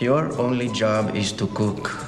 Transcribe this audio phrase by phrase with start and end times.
[0.00, 2.07] Your only job is to cook.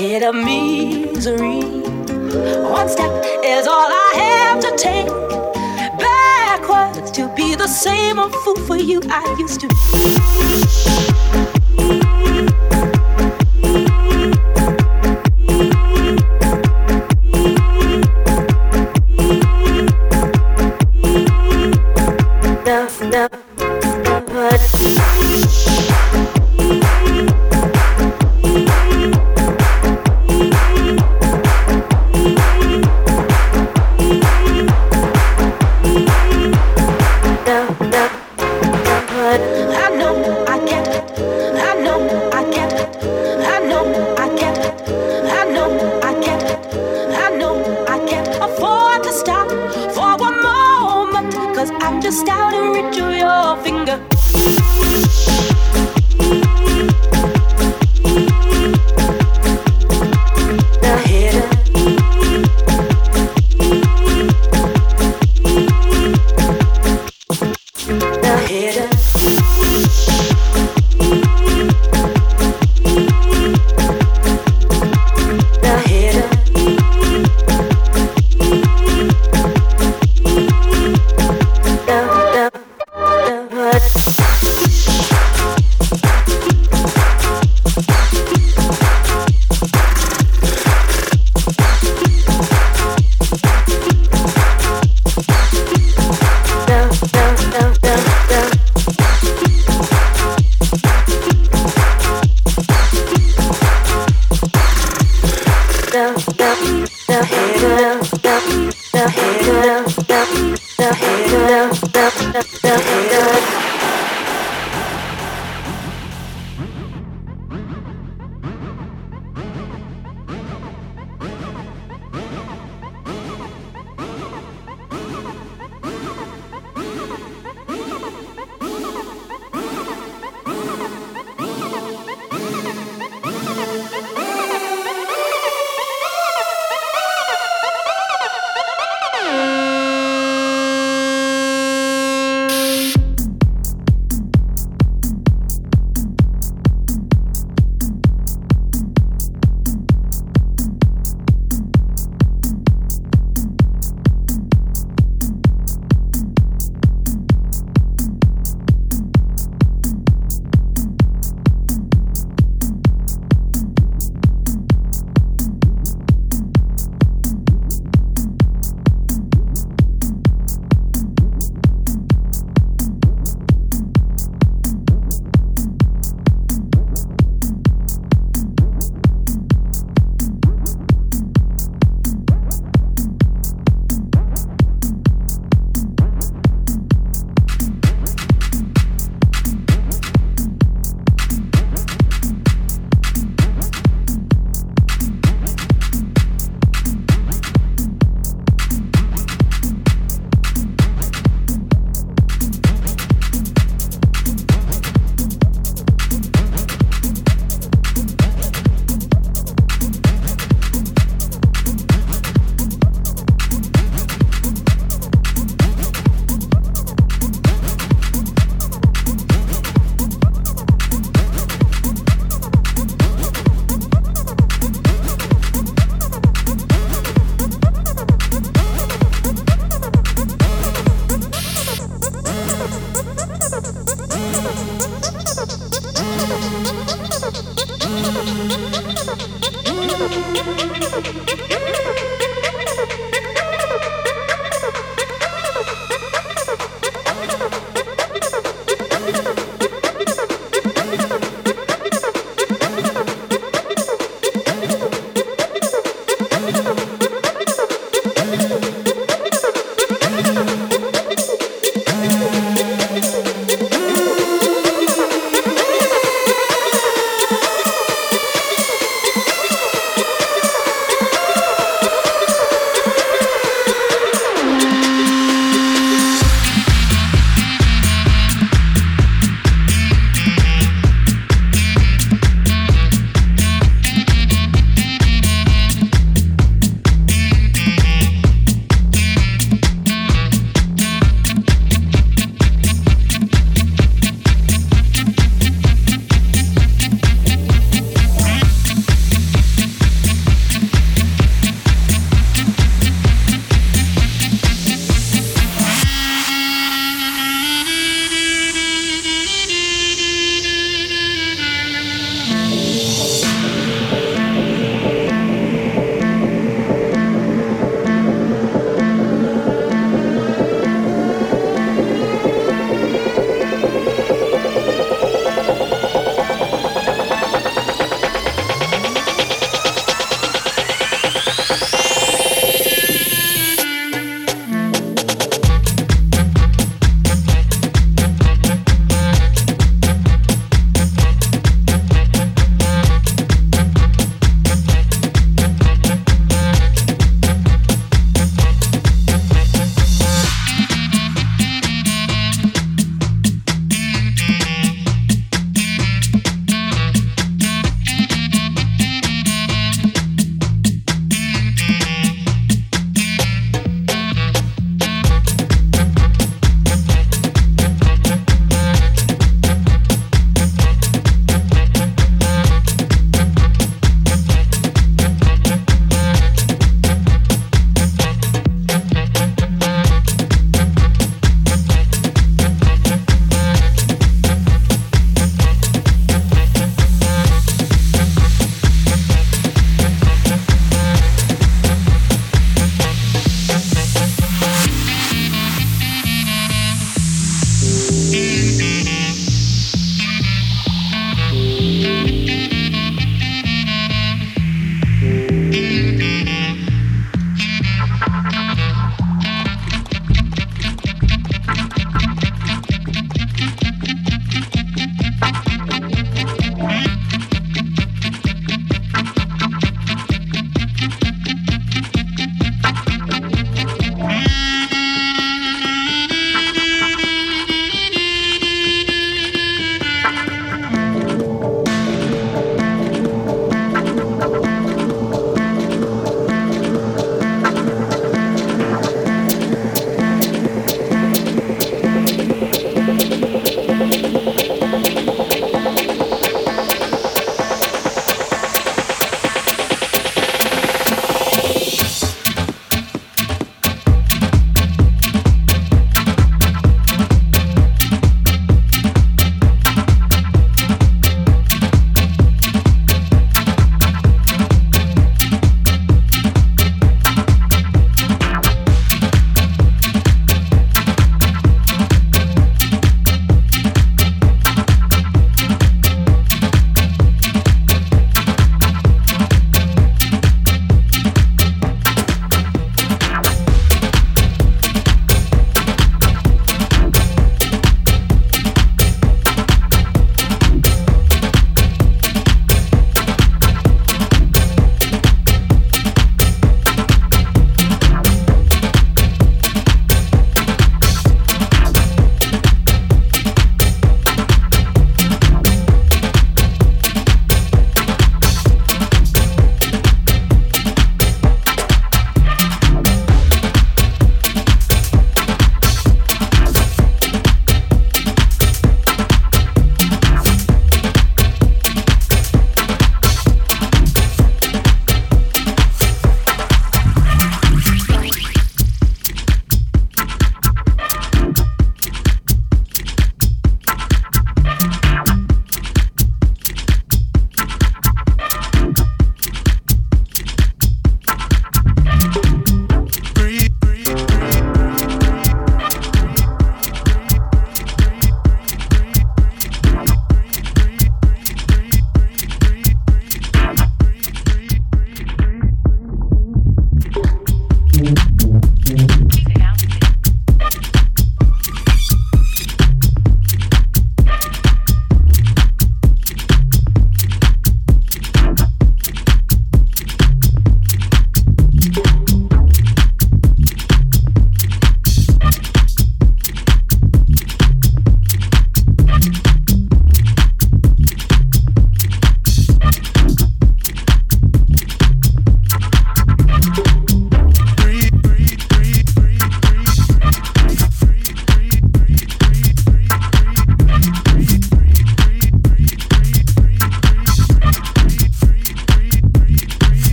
[0.00, 1.60] Ahead of misery.
[2.70, 3.12] One step
[3.44, 5.06] is all I have to take
[5.98, 9.74] backwards to be the same old fool for you I used to be.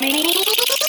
[0.00, 0.87] Mini.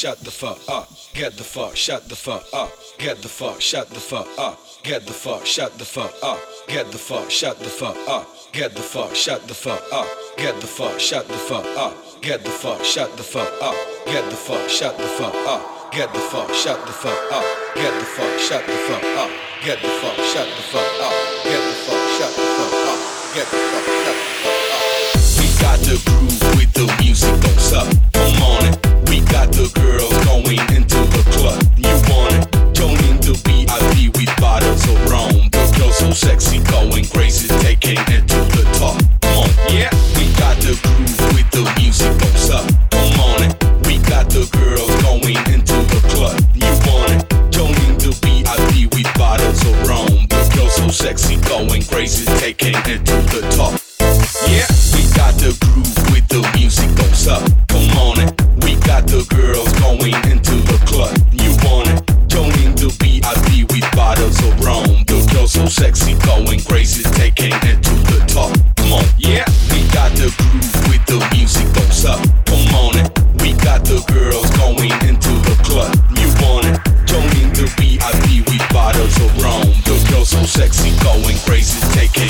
[0.00, 0.88] Shut the fuck up.
[1.12, 2.72] Get the fuck, shut the fuck up.
[2.96, 4.58] Get the fuck, shut the fuck up.
[4.82, 6.38] Get the fuck, shut the fuck up.
[6.68, 8.26] Get the fuck, shut the fuck up.
[8.50, 10.06] Get the fuck, shut the fuck up.
[10.38, 11.94] Get the fuck, shut the fuck up.
[12.22, 13.76] Get the fuck, shut the fuck up.
[14.06, 15.68] Get the fuck, shut the fuck up.
[15.92, 17.44] Get the fuck, shut the fuck up.
[17.76, 19.28] Get the fuck, shut the fuck up.
[19.60, 21.12] Get the fuck, shut the fuck up.
[21.44, 22.96] Get the fuck, shut the fuck up.
[23.36, 24.96] Get the fuck, shut the fuck up.
[25.36, 26.39] We got the groove
[29.60, 31.60] the girls going into the club.
[31.76, 32.48] You want it?
[32.72, 35.50] Join the VIP with bottles of rum.
[35.52, 38.96] The girls so sexy, going crazy, taking it to the top.
[39.20, 39.92] Come on, yeah.
[40.16, 42.08] We got the groove with the music,
[42.40, 42.64] stop.
[42.90, 43.52] Come on it.
[43.84, 46.40] We got the girls going into the club.
[46.56, 47.20] You want it?
[47.52, 50.24] Join the VIP with bottles of rum.
[50.32, 53.79] The girls so sexy, going crazy, taking it to the top.
[65.70, 68.50] Sexy, going crazy, taking it to the top.
[68.76, 72.18] Come on, yeah, we got the groove with the music, don't stop.
[72.46, 73.06] Come on it.
[73.40, 75.94] We got the girls going into the club.
[76.18, 76.76] You want it?
[77.06, 79.70] Join in the VIP with bottles of rum.
[79.86, 82.29] The girls so sexy, going crazy, taking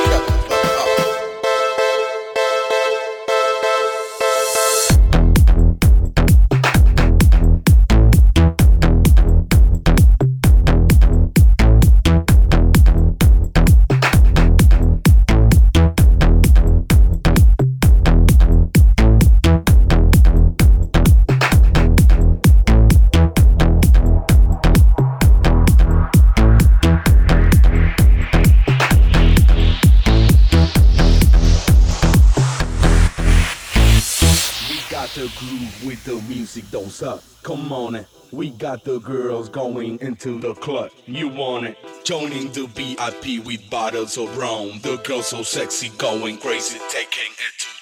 [36.59, 37.23] don't suck.
[37.43, 38.07] Come on it.
[38.33, 40.91] We got the girls going into the club.
[41.05, 41.77] You want it?
[42.03, 44.79] Joining the VIP with bottles of rum.
[44.81, 47.80] The girls so sexy, going crazy, taking it to